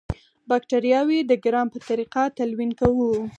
باکټریاوې 0.49 1.19
د 1.25 1.31
ګرام 1.43 1.67
په 1.73 1.79
طریقه 1.89 2.21
تلوین 2.37 2.71
کوو. 2.79 3.11